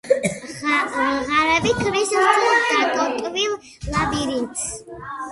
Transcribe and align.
ღარები 1.33 1.73
ქმნის 1.81 2.13
რთულად 2.23 2.65
დატოტვილ 2.77 3.53
ლაბირინთს. 3.97 4.65